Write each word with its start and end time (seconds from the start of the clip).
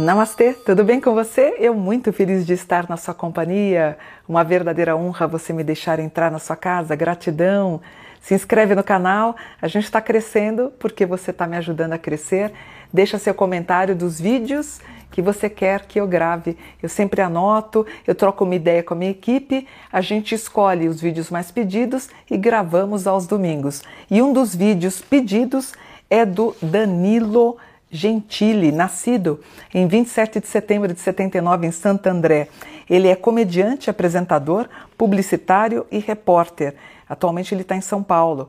Namastê, 0.00 0.54
tudo 0.54 0.82
bem 0.82 0.98
com 0.98 1.12
você? 1.12 1.56
Eu 1.58 1.74
muito 1.74 2.10
feliz 2.10 2.46
de 2.46 2.54
estar 2.54 2.88
na 2.88 2.96
sua 2.96 3.12
companhia. 3.12 3.98
Uma 4.26 4.42
verdadeira 4.42 4.96
honra 4.96 5.26
você 5.26 5.52
me 5.52 5.62
deixar 5.62 5.98
entrar 5.98 6.30
na 6.30 6.38
sua 6.38 6.56
casa. 6.56 6.96
Gratidão. 6.96 7.82
Se 8.18 8.32
inscreve 8.32 8.74
no 8.74 8.82
canal, 8.82 9.36
a 9.60 9.68
gente 9.68 9.84
está 9.84 10.00
crescendo 10.00 10.72
porque 10.78 11.04
você 11.04 11.32
está 11.32 11.46
me 11.46 11.54
ajudando 11.58 11.92
a 11.92 11.98
crescer. 11.98 12.50
Deixa 12.90 13.18
seu 13.18 13.34
comentário 13.34 13.94
dos 13.94 14.18
vídeos 14.18 14.80
que 15.10 15.20
você 15.20 15.50
quer 15.50 15.84
que 15.84 16.00
eu 16.00 16.06
grave. 16.06 16.56
Eu 16.82 16.88
sempre 16.88 17.20
anoto, 17.20 17.86
eu 18.06 18.14
troco 18.14 18.44
uma 18.44 18.54
ideia 18.54 18.82
com 18.82 18.94
a 18.94 18.96
minha 18.96 19.10
equipe, 19.10 19.68
a 19.92 20.00
gente 20.00 20.34
escolhe 20.34 20.88
os 20.88 20.98
vídeos 20.98 21.28
mais 21.28 21.50
pedidos 21.50 22.08
e 22.30 22.38
gravamos 22.38 23.06
aos 23.06 23.26
domingos. 23.26 23.82
E 24.10 24.22
um 24.22 24.32
dos 24.32 24.54
vídeos 24.54 25.02
pedidos 25.02 25.74
é 26.08 26.24
do 26.24 26.56
Danilo 26.62 27.58
Gentili, 27.90 28.70
nascido 28.70 29.40
em 29.74 29.86
27 29.86 30.40
de 30.40 30.46
setembro 30.46 30.92
de 30.92 31.00
79 31.00 31.66
em 31.66 31.72
Santo 31.72 32.06
André. 32.06 32.48
Ele 32.88 33.08
é 33.08 33.16
comediante, 33.16 33.90
apresentador, 33.90 34.68
publicitário 34.96 35.86
e 35.90 35.98
repórter. 35.98 36.74
Atualmente 37.08 37.54
ele 37.54 37.62
está 37.62 37.74
em 37.74 37.80
São 37.80 38.02
Paulo. 38.02 38.48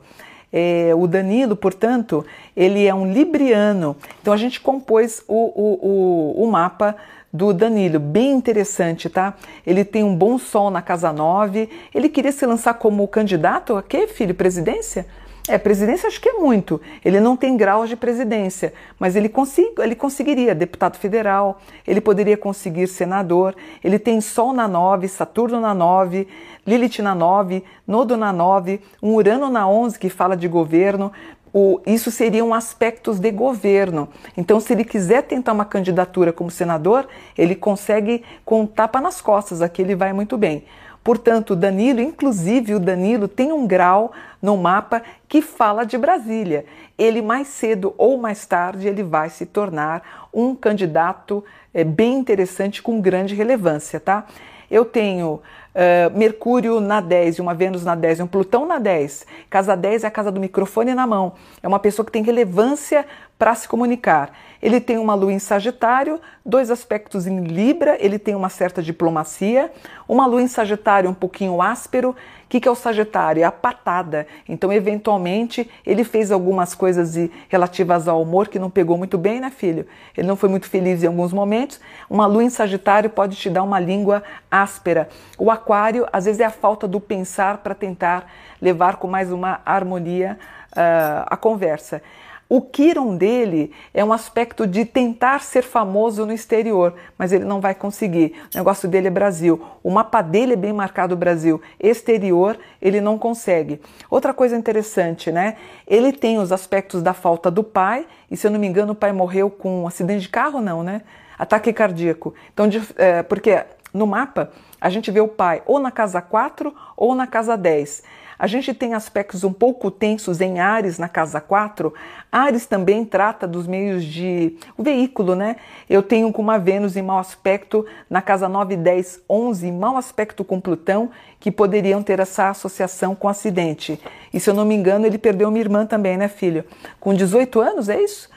É, 0.53 0.91
o 0.95 1.07
Danilo, 1.07 1.55
portanto, 1.55 2.25
ele 2.55 2.85
é 2.85 2.93
um 2.93 3.11
libriano. 3.11 3.95
Então 4.21 4.33
a 4.33 4.37
gente 4.37 4.59
compôs 4.59 5.23
o, 5.27 5.33
o, 5.33 6.41
o, 6.41 6.43
o 6.43 6.51
mapa 6.51 6.95
do 7.33 7.53
Danilo, 7.53 7.99
bem 7.99 8.31
interessante, 8.31 9.09
tá? 9.09 9.33
Ele 9.65 9.85
tem 9.85 10.03
um 10.03 10.15
bom 10.15 10.37
sol 10.37 10.69
na 10.69 10.81
Casa 10.81 11.13
9. 11.13 11.69
Ele 11.95 12.09
queria 12.09 12.31
se 12.31 12.45
lançar 12.45 12.73
como 12.73 13.07
candidato 13.07 13.77
a 13.77 13.81
quê, 13.81 14.05
filho? 14.07 14.35
Presidência? 14.35 15.05
É, 15.51 15.57
presidência 15.57 16.07
acho 16.07 16.21
que 16.21 16.29
é 16.29 16.33
muito. 16.33 16.79
Ele 17.03 17.19
não 17.19 17.35
tem 17.35 17.57
graus 17.57 17.89
de 17.89 17.97
presidência, 17.97 18.73
mas 18.97 19.17
ele, 19.17 19.27
conseg 19.27 19.73
ele 19.79 19.95
conseguiria 19.95 20.55
deputado 20.55 20.95
federal, 20.95 21.59
ele 21.85 21.99
poderia 21.99 22.37
conseguir 22.37 22.87
senador. 22.87 23.53
Ele 23.83 23.99
tem 23.99 24.21
Sol 24.21 24.53
na 24.53 24.65
9, 24.65 25.09
Saturno 25.09 25.59
na 25.59 25.73
9, 25.73 26.25
Lilith 26.65 26.99
na 26.99 27.13
9, 27.13 27.65
Nodo 27.85 28.15
na 28.15 28.31
9, 28.31 28.79
um 29.03 29.13
Urano 29.13 29.49
na 29.49 29.67
11 29.67 29.99
que 29.99 30.09
fala 30.09 30.37
de 30.37 30.47
governo. 30.47 31.11
O, 31.53 31.81
isso 31.85 32.09
seriam 32.09 32.53
aspectos 32.53 33.19
de 33.19 33.29
governo. 33.29 34.07
Então, 34.37 34.57
se 34.61 34.71
ele 34.71 34.85
quiser 34.85 35.23
tentar 35.23 35.51
uma 35.51 35.65
candidatura 35.65 36.31
como 36.31 36.49
senador, 36.49 37.05
ele 37.37 37.55
consegue 37.55 38.23
com 38.45 38.65
tapa 38.65 39.01
nas 39.01 39.19
costas, 39.19 39.61
aqui 39.61 39.81
ele 39.81 39.95
vai 39.95 40.13
muito 40.13 40.37
bem. 40.37 40.63
Portanto, 41.03 41.51
o 41.51 41.55
Danilo, 41.55 41.99
inclusive 41.99 42.75
o 42.75 42.79
Danilo, 42.79 43.27
tem 43.27 43.51
um 43.51 43.65
grau 43.65 44.11
no 44.41 44.55
mapa 44.55 45.01
que 45.27 45.41
fala 45.41 45.83
de 45.83 45.97
Brasília. 45.97 46.65
Ele 46.97 47.21
mais 47.21 47.47
cedo 47.47 47.93
ou 47.97 48.17
mais 48.17 48.45
tarde 48.45 48.87
ele 48.87 49.01
vai 49.01 49.29
se 49.29 49.45
tornar 49.45 50.29
um 50.33 50.55
candidato 50.55 51.43
é, 51.73 51.83
bem 51.83 52.19
interessante 52.19 52.81
com 52.81 53.01
grande 53.01 53.33
relevância, 53.33 53.99
tá? 53.99 54.25
Eu 54.69 54.85
tenho 54.85 55.41
uh, 55.75 56.17
Mercúrio 56.17 56.79
na 56.79 57.01
10 57.01 57.37
e 57.37 57.41
uma 57.41 57.53
Vênus 57.53 57.83
na 57.83 57.95
10 57.95 58.19
e 58.19 58.23
um 58.23 58.27
Plutão 58.27 58.65
na 58.65 58.79
10. 58.79 59.25
Casa 59.49 59.75
10 59.75 60.03
é 60.03 60.07
a 60.07 60.11
casa 60.11 60.31
do 60.31 60.39
microfone 60.39 60.93
na 60.93 61.07
mão. 61.07 61.33
É 61.61 61.67
uma 61.67 61.79
pessoa 61.79 62.05
que 62.05 62.11
tem 62.11 62.23
relevância 62.23 63.05
para 63.41 63.55
se 63.55 63.67
comunicar. 63.67 64.31
Ele 64.61 64.79
tem 64.79 64.99
uma 64.99 65.15
lua 65.15 65.33
em 65.33 65.39
Sagitário, 65.39 66.21
dois 66.45 66.69
aspectos 66.69 67.25
em 67.25 67.43
Libra, 67.43 67.97
ele 67.99 68.19
tem 68.19 68.35
uma 68.35 68.49
certa 68.49 68.83
diplomacia, 68.83 69.71
uma 70.07 70.27
lua 70.27 70.43
em 70.43 70.47
Sagitário 70.47 71.09
um 71.09 71.13
pouquinho 71.15 71.59
áspero. 71.59 72.11
O 72.11 72.15
que, 72.47 72.59
que 72.59 72.67
é 72.67 72.71
o 72.71 72.75
Sagitário? 72.75 73.41
É 73.41 73.45
a 73.45 73.51
patada. 73.51 74.27
Então, 74.47 74.71
eventualmente, 74.71 75.67
ele 75.83 76.03
fez 76.03 76.31
algumas 76.31 76.75
coisas 76.75 77.15
relativas 77.49 78.07
ao 78.07 78.21
humor 78.21 78.47
que 78.47 78.59
não 78.59 78.69
pegou 78.69 78.95
muito 78.95 79.17
bem, 79.17 79.39
né, 79.39 79.49
filho? 79.49 79.87
Ele 80.15 80.27
não 80.27 80.35
foi 80.35 80.49
muito 80.49 80.69
feliz 80.69 81.01
em 81.01 81.07
alguns 81.07 81.33
momentos. 81.33 81.79
Uma 82.07 82.27
lua 82.27 82.43
em 82.43 82.49
Sagitário 82.49 83.09
pode 83.09 83.37
te 83.37 83.49
dar 83.49 83.63
uma 83.63 83.79
língua 83.79 84.21
áspera. 84.51 85.09
O 85.35 85.49
Aquário, 85.61 86.07
às 86.11 86.25
vezes, 86.25 86.41
é 86.41 86.45
a 86.45 86.49
falta 86.49 86.87
do 86.87 86.99
pensar 86.99 87.59
para 87.59 87.75
tentar 87.75 88.25
levar 88.59 88.95
com 88.95 89.07
mais 89.07 89.31
uma 89.31 89.61
harmonia 89.63 90.39
uh, 90.71 91.25
a 91.27 91.37
conversa. 91.37 92.01
O 92.49 92.59
Kiron 92.59 93.15
dele 93.15 93.71
é 93.93 94.03
um 94.03 94.11
aspecto 94.11 94.67
de 94.67 94.83
tentar 94.83 95.39
ser 95.39 95.61
famoso 95.61 96.25
no 96.25 96.33
exterior, 96.33 96.95
mas 97.17 97.31
ele 97.31 97.45
não 97.45 97.61
vai 97.61 97.73
conseguir. 97.73 98.33
O 98.53 98.57
negócio 98.57 98.89
dele 98.89 99.07
é 99.07 99.11
Brasil. 99.11 99.63
O 99.81 99.89
mapa 99.89 100.21
dele 100.21 100.53
é 100.53 100.55
bem 100.57 100.73
marcado 100.73 101.15
Brasil. 101.15 101.61
Exterior, 101.79 102.57
ele 102.81 102.99
não 102.99 103.17
consegue. 103.17 103.79
Outra 104.09 104.33
coisa 104.33 104.57
interessante, 104.57 105.31
né? 105.31 105.55
Ele 105.87 106.11
tem 106.11 106.39
os 106.39 106.51
aspectos 106.51 107.01
da 107.01 107.13
falta 107.13 107.49
do 107.49 107.63
pai, 107.63 108.05
e 108.29 108.35
se 108.35 108.47
eu 108.47 108.51
não 108.51 108.59
me 108.59 108.67
engano, 108.67 108.91
o 108.91 108.95
pai 108.95 109.13
morreu 109.13 109.49
com 109.49 109.83
um 109.83 109.87
acidente 109.87 110.23
de 110.23 110.29
carro, 110.29 110.59
não, 110.59 110.83
né? 110.83 111.03
Ataque 111.39 111.71
cardíaco. 111.71 112.33
Então, 112.53 112.67
de, 112.67 112.81
é, 112.97 113.23
porque 113.23 113.63
no 113.93 114.07
mapa 114.07 114.51
a 114.81 114.89
gente 114.89 115.11
vê 115.11 115.21
o 115.21 115.27
pai 115.27 115.61
ou 115.67 115.79
na 115.79 115.91
casa 115.91 116.19
4 116.19 116.73
ou 116.97 117.13
na 117.13 117.27
casa 117.27 117.55
10. 117.55 118.01
A 118.39 118.47
gente 118.47 118.73
tem 118.73 118.95
aspectos 118.95 119.43
um 119.43 119.53
pouco 119.53 119.91
tensos 119.91 120.41
em 120.41 120.59
Ares 120.59 120.97
na 120.97 121.07
casa 121.07 121.39
4. 121.39 121.93
Ares 122.31 122.65
também 122.65 123.05
trata 123.05 123.47
dos 123.47 123.67
meios 123.67 124.03
de 124.03 124.57
o 124.75 124.81
veículo, 124.81 125.35
né? 125.35 125.57
Eu 125.87 126.01
tenho 126.01 126.33
com 126.33 126.41
uma 126.41 126.57
Vênus 126.57 126.97
em 126.97 127.03
mau 127.03 127.19
aspecto 127.19 127.85
na 128.09 128.19
casa 128.19 128.49
9, 128.49 128.75
10, 128.75 129.21
11, 129.29 129.71
mau 129.71 129.95
aspecto 129.95 130.43
com 130.43 130.59
Plutão, 130.59 131.11
que 131.39 131.51
poderiam 131.51 132.01
ter 132.01 132.19
essa 132.19 132.49
associação 132.49 133.13
com 133.13 133.29
acidente. 133.29 134.01
E 134.33 134.39
se 134.39 134.49
eu 134.49 134.55
não 134.55 134.65
me 134.65 134.73
engano, 134.73 135.05
ele 135.05 135.19
perdeu 135.19 135.49
uma 135.49 135.59
irmã 135.59 135.85
também, 135.85 136.17
né, 136.17 136.27
filho? 136.27 136.65
Com 136.99 137.13
18 137.13 137.61
anos, 137.61 137.89
é 137.89 138.01
isso? 138.01 138.27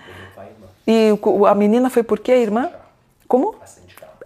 E 0.86 1.08
a 1.48 1.54
menina 1.54 1.88
foi 1.88 2.02
por 2.02 2.18
quê, 2.18 2.32
irmã? 2.32 2.70
Como? 3.26 3.54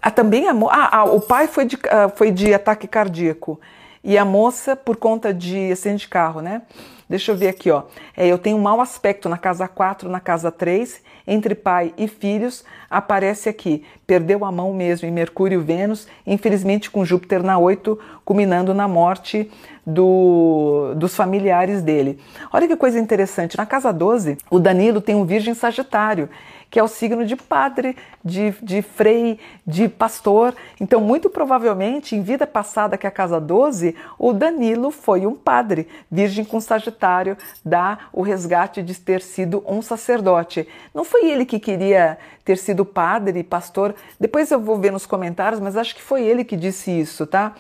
Ah, 0.09 0.11
também 0.11 0.49
a, 0.49 0.53
ah, 0.53 1.01
ah, 1.01 1.05
o 1.05 1.21
pai 1.21 1.47
foi 1.47 1.67
de, 1.67 1.79
ah, 1.91 2.09
foi 2.09 2.31
de 2.31 2.55
ataque 2.55 2.89
cardíaco 2.89 3.61
e 4.03 4.17
a 4.17 4.25
moça 4.25 4.75
por 4.75 4.97
conta 4.97 5.35
de 5.35 5.71
acidente 5.71 6.01
de 6.01 6.09
carro, 6.09 6.41
né? 6.41 6.63
Deixa 7.07 7.31
eu 7.31 7.37
ver 7.37 7.49
aqui, 7.49 7.71
ó. 7.71 7.83
É, 8.17 8.27
eu 8.27 8.39
tenho 8.39 8.57
um 8.57 8.61
mau 8.61 8.81
aspecto 8.81 9.29
na 9.29 9.37
casa 9.37 9.69
4, 9.69 10.09
na 10.09 10.19
casa 10.19 10.51
3, 10.51 11.03
entre 11.27 11.55
pai 11.55 11.93
e 11.99 12.09
filhos, 12.09 12.65
aparece 12.89 13.51
aqui. 13.51 13.85
Perdeu 14.07 14.47
a 14.47 14.53
mão 14.53 14.73
mesmo 14.73 15.07
em 15.07 15.11
Mercúrio 15.11 15.61
e 15.61 15.63
Vênus, 15.63 16.09
infelizmente 16.27 16.91
com 16.91 17.05
Júpiter 17.05 17.43
na 17.43 17.59
8, 17.59 17.99
culminando 18.25 18.73
na 18.73 18.89
morte 18.89 19.51
do, 19.87 20.95
dos 20.97 21.15
familiares 21.15 21.83
dele. 21.83 22.19
Olha 22.51 22.67
que 22.67 22.77
coisa 22.77 22.99
interessante. 22.99 23.59
Na 23.59 23.67
casa 23.67 23.93
12, 23.93 24.39
o 24.51 24.59
Danilo 24.59 25.03
tem 25.03 25.15
um 25.15 25.27
Virgem 25.27 25.53
Sagitário 25.53 26.31
que 26.71 26.79
é 26.79 26.83
o 26.83 26.89
signo 26.89 27.25
de 27.25 27.35
padre, 27.35 27.97
de, 28.23 28.51
de 28.63 28.83
frei, 28.83 29.39
de 29.67 29.89
pastor. 29.89 30.55
Então, 30.81 31.01
muito 31.01 31.31
provavelmente, 31.31 32.15
em 32.15 32.23
vida 32.23 32.47
passada, 32.47 32.99
que 32.99 33.07
é 33.07 33.09
a 33.09 33.13
casa 33.13 33.41
12, 33.41 33.95
o 34.19 34.33
Danilo 34.33 34.91
foi 34.91 35.27
um 35.27 35.35
padre, 35.35 35.89
virgem 36.11 36.45
com 36.45 36.61
Sagitário, 36.61 37.37
dá 37.65 37.99
o 38.13 38.23
resgate 38.23 38.83
de 38.83 38.95
ter 38.95 39.23
sido 39.23 39.65
um 39.67 39.81
sacerdote. 39.81 40.69
Não 40.95 41.05
foi 41.05 41.31
ele 41.31 41.47
que 41.47 41.59
queria 41.59 42.19
ter 42.45 42.59
sido 42.59 42.85
padre, 42.85 43.43
pastor. 43.43 43.95
Depois 44.21 44.51
eu 44.51 44.61
vou 44.61 44.79
ver 44.79 44.93
nos 44.93 45.07
comentários, 45.07 45.61
mas 45.61 45.77
acho 45.77 45.95
que 45.95 46.03
foi 46.03 46.23
ele 46.23 46.45
que 46.45 46.57
disse 46.57 46.91
isso, 46.91 47.27
tá? 47.27 47.55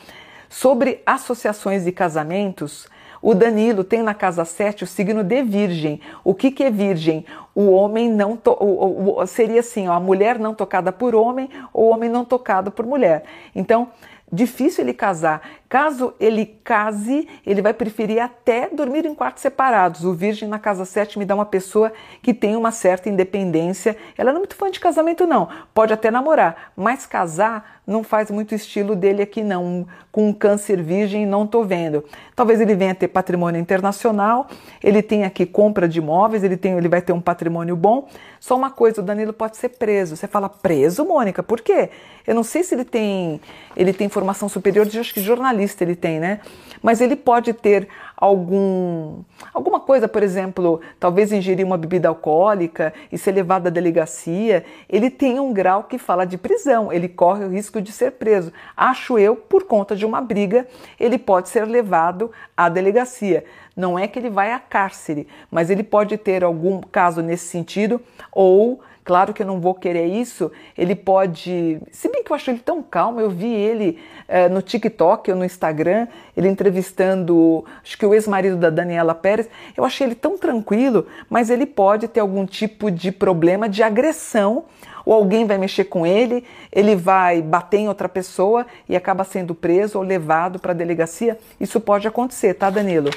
Sobre 0.51 1.03
associações 1.05 1.87
e 1.87 1.93
casamentos, 1.93 2.89
o 3.21 3.35
Danilo 3.35 3.85
tem 3.85 4.03
na 4.03 4.15
casa 4.15 4.45
7 4.45 4.85
o 4.85 4.87
signo 4.87 5.23
de 5.23 5.43
Virgem. 5.43 6.01
O 6.23 6.35
que, 6.35 6.51
que 6.51 6.65
é 6.65 6.71
Virgem? 6.71 7.25
O 7.55 7.71
homem 7.71 8.11
não. 8.11 8.37
To, 8.37 8.53
o, 8.53 9.21
o, 9.21 9.27
seria 9.27 9.61
assim: 9.61 9.89
ó, 9.89 9.95
a 9.95 10.01
mulher 10.01 10.39
não 10.39 10.55
tocada 10.55 10.93
por 10.93 11.15
homem, 11.15 11.49
ou 11.73 11.87
o 11.87 11.91
homem 11.91 12.09
não 12.09 12.25
tocado 12.25 12.71
por 12.71 12.87
mulher. 12.87 13.25
Então, 13.55 13.89
difícil 14.33 14.85
ele 14.85 14.95
casar. 14.95 15.43
Caso 15.69 16.15
ele 16.19 16.47
case, 16.65 17.29
ele 17.47 17.61
vai 17.61 17.75
preferir 17.75 18.23
até 18.23 18.71
dormir 18.71 19.05
em 19.05 19.15
quartos 19.15 19.43
separados. 19.43 20.03
O 20.03 20.15
Virgem 20.15 20.49
na 20.49 20.59
casa 20.59 20.87
7 20.87 21.19
me 21.19 21.27
dá 21.27 21.35
uma 21.35 21.45
pessoa 21.45 21.93
que 22.23 22.33
tem 22.33 22.57
uma 22.57 22.71
certa 22.71 23.11
independência. 23.11 23.95
Ela 24.17 24.31
não 24.33 24.39
é 24.39 24.41
muito 24.41 24.57
fã 24.57 24.71
de 24.71 24.81
casamento, 24.81 25.27
não. 25.27 25.49
Pode 25.75 25.93
até 25.93 26.11
namorar, 26.11 26.73
mas 26.75 27.05
casar 27.05 27.83
não 27.87 28.03
faz 28.05 28.31
muito 28.31 28.55
estilo 28.55 28.95
dele 28.95 29.23
aqui, 29.23 29.43
não. 29.43 29.87
Com 30.13 30.29
um 30.29 30.33
câncer 30.33 30.83
virgem, 30.83 31.27
não 31.27 31.47
tô 31.47 31.63
vendo. 31.63 32.05
Talvez 32.35 32.61
ele 32.61 32.75
venha 32.75 32.95
ter 32.95 33.09
patrimônio 33.09 33.61
internacional, 33.61 34.47
ele 34.83 35.03
tem 35.03 35.25
aqui 35.25 35.47
compra 35.47 35.89
de 35.89 35.99
imóveis, 35.99 36.45
ele, 36.45 36.57
tem, 36.57 36.77
ele 36.77 36.89
vai 36.89 37.01
ter 37.01 37.13
um 37.13 37.21
patrimônio 37.21 37.75
bom. 37.77 38.09
Só 38.41 38.57
uma 38.57 38.71
coisa, 38.71 39.01
o 39.01 39.05
Danilo 39.05 39.33
pode 39.33 39.57
ser 39.57 39.71
preso. 39.71 40.17
Você 40.17 40.27
fala, 40.27 40.49
preso, 40.49 41.05
Mônica? 41.05 41.43
Por 41.43 41.61
quê? 41.61 41.91
Eu 42.27 42.35
não 42.35 42.43
sei 42.43 42.63
se 42.63 42.75
ele 42.75 42.85
tem, 42.85 43.41
ele 43.75 43.93
tem 43.93 44.09
formação 44.09 44.51
superior 44.51 44.85
de 44.85 44.99
acho 44.99 45.15
que 45.15 45.21
jornalista 45.21 45.58
jornalista 45.59 45.85
ele 45.85 45.97
tem, 45.97 46.21
né? 46.21 46.41
Mas 46.81 47.01
ele 47.01 47.17
pode 47.17 47.53
ter 47.53 47.89
algum 48.17 49.23
alguma 49.53 49.81
coisa, 49.81 50.07
por 50.07 50.23
exemplo, 50.23 50.81
talvez 50.99 51.33
ingerir 51.33 51.67
uma 51.67 51.77
bebida 51.77 52.09
alcoólica 52.09 52.93
e 53.11 53.19
ser 53.19 53.33
levado 53.33 53.67
à 53.67 53.71
delegacia, 53.71 54.65
ele 54.89 55.11
tem 55.11 55.41
um 55.41 55.53
grau 55.53 55.85
que 55.85 55.99
fala 55.99 56.25
de 56.25 56.39
prisão, 56.39 56.93
ele 56.93 57.09
corre 57.09 57.45
o 57.45 57.49
risco 57.49 57.81
de 57.81 57.91
ser 57.91 58.13
preso. 58.13 58.53
Acho 58.77 59.19
eu, 59.19 59.35
por 59.35 59.65
conta 59.65 59.97
de 59.97 60.07
uma 60.07 60.21
briga, 60.21 60.67
ele 60.99 61.19
pode 61.19 61.49
ser 61.49 61.65
levado 61.65 62.31
à 62.57 62.69
delegacia. 62.69 63.45
Não 63.77 63.99
é 63.99 64.09
que 64.09 64.19
ele 64.19 64.31
vai 64.31 64.53
à 64.53 64.59
cárcere, 64.59 65.27
mas 65.51 65.71
ele 65.71 65.83
pode 65.83 66.17
ter 66.17 66.43
algum 66.45 66.81
caso 66.81 67.23
nesse 67.23 67.47
sentido 67.47 68.01
ou 68.33 68.81
Claro 69.09 69.33
que 69.33 69.41
eu 69.41 69.47
não 69.47 69.59
vou 69.59 69.75
querer 69.75 70.05
isso. 70.05 70.53
Ele 70.77 70.95
pode. 70.95 71.81
Se 71.91 72.11
bem 72.11 72.23
que 72.23 72.31
eu 72.31 72.37
acho 72.37 72.51
ele 72.51 72.59
tão 72.59 72.83
calmo, 72.83 73.19
eu 73.19 73.31
vi 73.31 73.51
ele 73.51 73.99
uh, 74.29 74.53
no 74.53 74.61
TikTok 74.61 75.31
ou 75.31 75.37
no 75.39 75.47
Instagram, 75.47 76.07
ele 76.37 76.47
entrevistando, 76.47 77.65
acho 77.83 77.97
que 77.97 78.05
o 78.05 78.13
ex-marido 78.13 78.59
da 78.59 78.69
Daniela 78.69 79.15
Pérez. 79.15 79.49
Eu 79.75 79.83
achei 79.83 80.07
ele 80.07 80.15
tão 80.15 80.37
tranquilo, 80.37 81.07
mas 81.31 81.49
ele 81.49 81.65
pode 81.65 82.07
ter 82.07 82.21
algum 82.21 82.45
tipo 82.45 82.91
de 82.91 83.11
problema 83.11 83.67
de 83.67 83.83
agressão 83.83 84.67
ou 85.07 85.15
alguém 85.15 85.47
vai 85.47 85.57
mexer 85.57 85.85
com 85.85 86.07
ele, 86.07 86.45
ele 86.71 86.95
vai 86.95 87.41
bater 87.41 87.79
em 87.79 87.89
outra 87.89 88.11
pessoa 88.11 88.67
e 88.87 88.95
acaba 88.95 89.25
sendo 89.25 89.55
preso 89.55 89.97
ou 89.97 90.05
levado 90.05 90.59
para 90.59 90.73
a 90.73 90.75
delegacia. 90.75 91.39
Isso 91.59 91.81
pode 91.81 92.07
acontecer, 92.07 92.53
tá, 92.53 92.69
Danilo? 92.69 93.09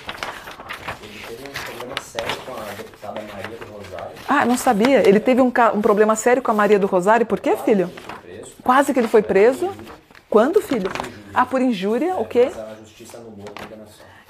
Ele 1.03 1.19
teve 1.27 1.49
um 1.49 1.51
problema 1.51 2.01
sério 2.01 2.37
com 2.45 2.53
a 2.53 2.73
deputada 2.77 3.21
Maria 3.33 3.57
do 3.57 3.65
Rosário. 3.73 4.20
Ah, 4.33 4.45
não 4.45 4.56
sabia. 4.56 5.06
Ele 5.06 5.19
teve 5.19 5.42
um, 5.42 5.51
um 5.75 5.81
problema 5.81 6.16
sério 6.16 6.42
com 6.42 6.51
a 6.51 6.54
Maria 6.54 6.80
do 6.80 6.88
Rosário. 6.88 7.25
Por 7.25 7.38
quê, 7.38 7.57
filho? 7.57 7.92
Quase 8.63 8.94
que 8.94 9.00
ele 9.01 9.10
foi 9.10 9.22
preso. 9.22 9.69
Quando, 10.30 10.62
filho? 10.62 10.89
Ah, 11.33 11.45
por 11.45 11.62
injúria, 11.62 12.16
o 12.16 12.24
quê? 12.24 12.50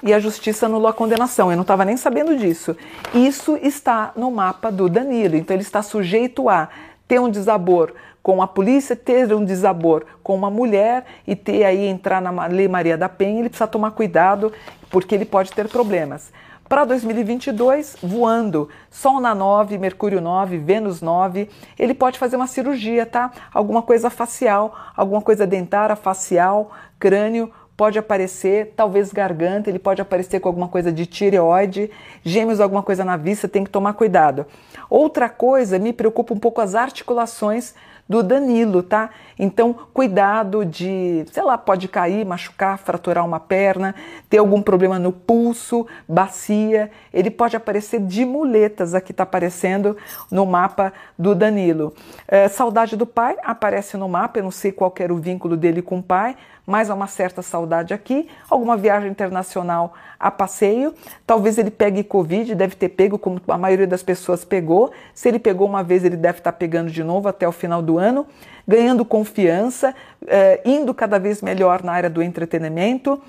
E 0.02 0.12
a 0.12 0.18
justiça 0.18 0.66
anulou 0.66 0.88
a 0.88 0.92
condenação. 0.92 1.52
Eu 1.52 1.56
não 1.56 1.62
estava 1.62 1.84
nem 1.84 1.96
sabendo 1.96 2.36
disso. 2.36 2.76
Isso 3.14 3.56
está 3.62 4.10
no 4.16 4.28
mapa 4.28 4.72
do 4.72 4.88
Danilo. 4.88 5.36
Então 5.36 5.54
ele 5.54 5.62
está 5.62 5.82
sujeito 5.82 6.48
a 6.48 6.68
ter 7.06 7.20
um 7.20 7.30
desabor 7.30 7.94
com 8.24 8.42
a 8.42 8.48
polícia, 8.48 8.96
ter 8.96 9.32
um 9.32 9.44
desabor 9.44 10.04
com 10.20 10.34
uma 10.34 10.50
mulher 10.50 11.04
e 11.24 11.36
ter 11.36 11.62
aí 11.62 11.86
entrar 11.86 12.20
na 12.20 12.46
Lei 12.48 12.66
Maria 12.66 12.98
da 12.98 13.08
Penha, 13.08 13.38
ele 13.38 13.48
precisa 13.48 13.68
tomar 13.68 13.92
cuidado 13.92 14.52
porque 14.90 15.14
ele 15.14 15.24
pode 15.24 15.52
ter 15.52 15.68
problemas. 15.68 16.32
Para 16.72 16.86
2022, 16.86 17.98
voando, 18.02 18.66
Sol 18.90 19.20
na 19.20 19.34
9, 19.34 19.76
Mercúrio 19.76 20.22
9, 20.22 20.56
Vênus 20.56 21.02
9, 21.02 21.50
ele 21.78 21.92
pode 21.92 22.18
fazer 22.18 22.36
uma 22.36 22.46
cirurgia, 22.46 23.04
tá? 23.04 23.30
Alguma 23.52 23.82
coisa 23.82 24.08
facial, 24.08 24.74
alguma 24.96 25.20
coisa 25.20 25.46
dentária, 25.46 25.94
facial, 25.94 26.72
crânio, 26.98 27.52
pode 27.76 27.98
aparecer, 27.98 28.72
talvez 28.74 29.12
garganta, 29.12 29.68
ele 29.68 29.78
pode 29.78 30.00
aparecer 30.00 30.40
com 30.40 30.48
alguma 30.48 30.66
coisa 30.66 30.90
de 30.90 31.04
tireoide, 31.04 31.90
gêmeos, 32.24 32.58
alguma 32.58 32.82
coisa 32.82 33.04
na 33.04 33.18
vista, 33.18 33.46
tem 33.46 33.64
que 33.64 33.70
tomar 33.70 33.92
cuidado. 33.92 34.46
Outra 34.88 35.28
coisa, 35.28 35.78
me 35.78 35.92
preocupa 35.92 36.32
um 36.32 36.38
pouco 36.38 36.62
as 36.62 36.74
articulações 36.74 37.74
do 38.08 38.22
Danilo, 38.22 38.82
tá? 38.82 39.10
Então, 39.38 39.74
cuidado 39.92 40.64
de, 40.64 41.24
sei 41.32 41.42
lá, 41.42 41.56
pode 41.56 41.88
cair, 41.88 42.24
machucar, 42.26 42.78
fraturar 42.78 43.24
uma 43.24 43.40
perna, 43.40 43.94
ter 44.28 44.38
algum 44.38 44.60
problema 44.60 44.98
no 44.98 45.12
pulso, 45.12 45.86
bacia. 46.06 46.90
Ele 47.12 47.30
pode 47.30 47.56
aparecer 47.56 48.00
de 48.00 48.24
muletas, 48.24 48.94
aqui 48.94 49.12
está 49.12 49.22
aparecendo 49.22 49.96
no 50.30 50.44
mapa 50.44 50.92
do 51.18 51.34
Danilo. 51.34 51.94
É, 52.28 52.48
saudade 52.48 52.96
do 52.96 53.06
pai 53.06 53.36
aparece 53.42 53.96
no 53.96 54.08
mapa, 54.08 54.38
eu 54.38 54.44
não 54.44 54.50
sei 54.50 54.72
qual 54.72 54.92
era 54.98 55.12
o 55.12 55.18
vínculo 55.18 55.56
dele 55.56 55.80
com 55.80 55.98
o 55.98 56.02
pai, 56.02 56.36
mas 56.66 56.90
há 56.90 56.94
uma 56.94 57.06
certa 57.06 57.42
saudade 57.42 57.92
aqui. 57.92 58.28
Alguma 58.48 58.76
viagem 58.76 59.10
internacional 59.10 59.94
a 60.18 60.30
passeio. 60.30 60.94
Talvez 61.26 61.58
ele 61.58 61.70
pegue 61.70 62.04
Covid, 62.04 62.54
deve 62.54 62.76
ter 62.76 62.90
pego, 62.90 63.18
como 63.18 63.40
a 63.48 63.58
maioria 63.58 63.86
das 63.86 64.02
pessoas 64.02 64.44
pegou. 64.44 64.92
Se 65.14 65.28
ele 65.28 65.38
pegou 65.38 65.66
uma 65.66 65.82
vez, 65.82 66.04
ele 66.04 66.16
deve 66.16 66.38
estar 66.38 66.52
pegando 66.52 66.90
de 66.90 67.02
novo 67.02 67.28
até 67.28 67.46
o 67.46 67.52
final 67.52 67.82
do 67.82 67.98
ano. 67.98 68.26
Ganhando 68.66 69.04
confiança, 69.04 69.94
eh, 70.26 70.60
indo 70.64 70.94
cada 70.94 71.18
vez 71.18 71.42
melhor 71.42 71.82
na 71.82 71.92
área 71.92 72.08
do 72.08 72.22
entretenimento. 72.22 73.20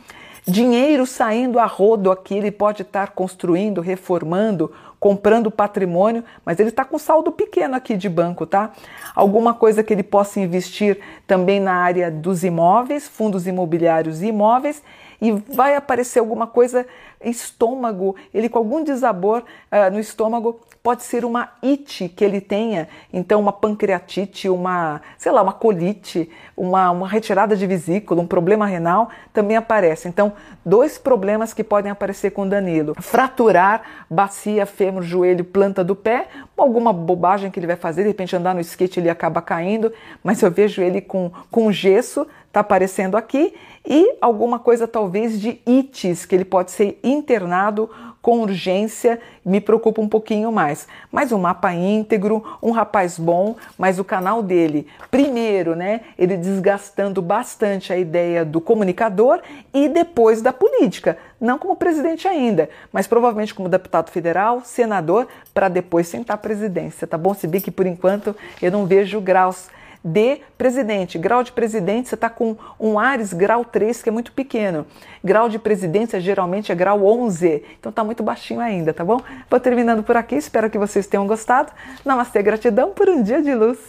Dinheiro 0.45 1.05
saindo 1.05 1.57
a 1.57 1.65
rodo 1.65 2.11
aqui, 2.11 2.35
ele 2.35 2.51
pode 2.51 2.81
estar 2.81 3.11
construindo, 3.11 3.79
reformando, 3.79 4.71
comprando 4.99 5.49
patrimônio, 5.49 6.23
mas 6.45 6.59
ele 6.59 6.69
está 6.69 6.83
com 6.83 6.97
saldo 6.97 7.31
pequeno 7.31 7.75
aqui 7.75 7.95
de 7.95 8.09
banco, 8.09 8.45
tá? 8.45 8.71
Alguma 9.15 9.53
coisa 9.53 9.83
que 9.83 9.93
ele 9.93 10.03
possa 10.03 10.41
investir 10.41 10.99
também 11.25 11.59
na 11.59 11.75
área 11.75 12.11
dos 12.11 12.43
imóveis, 12.43 13.07
fundos 13.07 13.47
imobiliários 13.47 14.21
e 14.21 14.27
imóveis, 14.27 14.83
e 15.23 15.31
vai 15.31 15.73
aparecer 15.73 16.19
alguma 16.19 16.45
coisa 16.45 16.85
estômago, 17.23 18.17
ele 18.33 18.49
com 18.49 18.57
algum 18.57 18.83
desabor 18.83 19.41
uh, 19.41 19.89
no 19.89 19.97
estômago, 19.97 20.59
pode 20.83 21.03
ser 21.03 21.23
uma 21.23 21.49
ite 21.61 22.09
que 22.09 22.25
ele 22.25 22.41
tenha, 22.41 22.89
então 23.13 23.39
uma 23.39 23.53
pancreatite, 23.53 24.49
uma, 24.49 25.01
sei 25.17 25.31
lá, 25.31 25.41
uma 25.41 25.53
colite, 25.53 26.29
uma, 26.57 26.91
uma 26.91 27.07
retirada 27.07 27.55
de 27.55 27.65
vesícula, 27.65 28.21
um 28.21 28.27
problema 28.27 28.65
renal 28.65 29.09
também 29.31 29.55
aparece. 29.55 30.09
Então, 30.09 30.33
dois 30.65 30.97
problemas 30.97 31.53
que 31.53 31.63
podem 31.63 31.89
aparecer 31.89 32.31
com 32.31 32.45
Danilo: 32.45 32.95
fraturar 32.99 33.81
bacia, 34.09 34.65
fêmur, 34.65 35.03
joelho, 35.03 35.45
planta 35.45 35.85
do 35.85 35.95
pé, 35.95 36.27
alguma 36.57 36.91
bobagem 36.91 37.49
que 37.49 37.57
ele 37.57 37.67
vai 37.67 37.77
fazer, 37.77 38.01
de 38.01 38.09
repente 38.09 38.35
andar 38.35 38.53
no 38.53 38.59
skate 38.59 38.99
ele 38.99 39.09
acaba 39.09 39.41
caindo, 39.41 39.93
mas 40.21 40.41
eu 40.41 40.51
vejo 40.51 40.81
ele 40.81 40.99
com, 40.99 41.31
com 41.49 41.71
gesso, 41.71 42.27
tá 42.53 42.59
aparecendo 42.59 43.17
aqui, 43.17 43.55
e 43.85 44.15
alguma 44.21 44.59
coisa 44.59 44.87
talvez 44.87 45.41
de 45.41 45.59
ites, 45.65 46.23
que 46.23 46.35
ele 46.35 46.45
pode 46.45 46.71
ser 46.71 46.99
internado 47.03 47.89
com 48.21 48.39
urgência, 48.39 49.19
me 49.43 49.59
preocupa 49.59 49.99
um 49.99 50.07
pouquinho 50.07 50.49
mais. 50.51 50.87
Mas 51.11 51.33
um 51.33 51.39
mapa 51.39 51.73
íntegro, 51.73 52.41
um 52.61 52.71
rapaz 52.71 53.19
bom, 53.19 53.55
mas 53.77 53.99
o 53.99 54.03
canal 54.03 54.41
dele, 54.41 54.87
primeiro, 55.11 55.75
né, 55.75 56.01
ele 56.17 56.37
desgastando 56.37 57.21
bastante 57.21 57.91
a 57.91 57.97
ideia 57.97 58.45
do 58.45 58.61
comunicador 58.61 59.41
e 59.73 59.89
depois 59.89 60.41
da 60.41 60.53
política. 60.53 61.17
Não 61.41 61.57
como 61.57 61.75
presidente 61.75 62.27
ainda, 62.27 62.69
mas 62.93 63.07
provavelmente 63.07 63.53
como 63.53 63.67
deputado 63.67 64.11
federal, 64.11 64.61
senador, 64.63 65.27
para 65.53 65.67
depois 65.67 66.07
sentar 66.07 66.35
a 66.35 66.37
presidência, 66.37 67.07
tá 67.07 67.17
bom? 67.17 67.33
Se 67.33 67.47
bem 67.47 67.59
que 67.59 67.71
por 67.71 67.87
enquanto 67.87 68.33
eu 68.61 68.71
não 68.71 68.85
vejo 68.85 69.19
graus 69.19 69.67
de 70.03 70.41
presidente. 70.57 71.17
Grau 71.17 71.43
de 71.43 71.51
presidente, 71.51 72.09
você 72.09 72.15
está 72.15 72.29
com 72.29 72.57
um 72.79 72.99
Ares 72.99 73.31
grau 73.31 73.63
3, 73.63 74.03
que 74.03 74.09
é 74.09 74.11
muito 74.11 74.31
pequeno. 74.33 74.85
Grau 75.23 75.47
de 75.47 75.57
presidência 75.57 76.19
geralmente 76.19 76.71
é 76.71 76.75
grau 76.75 77.05
11, 77.05 77.63
então 77.79 77.89
está 77.89 78.03
muito 78.03 78.21
baixinho 78.21 78.59
ainda, 78.59 78.93
tá 78.93 79.05
bom? 79.05 79.21
Vou 79.49 79.59
terminando 79.59 80.03
por 80.03 80.17
aqui, 80.17 80.35
espero 80.35 80.69
que 80.69 80.77
vocês 80.77 81.07
tenham 81.07 81.25
gostado. 81.25 81.71
Namastê, 82.03 82.41
gratidão 82.41 82.91
por 82.91 83.07
um 83.07 83.23
dia 83.23 83.41
de 83.41 83.53
luz. 83.53 83.79